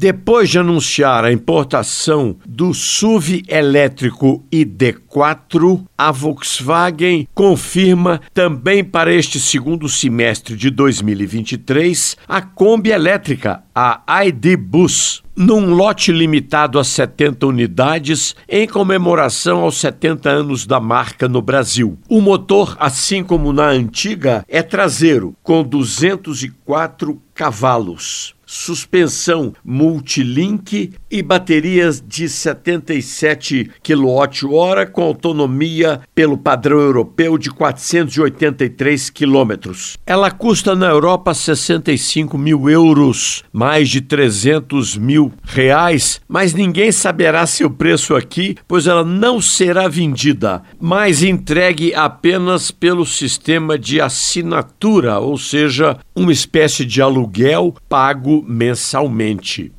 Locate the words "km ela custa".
39.10-40.74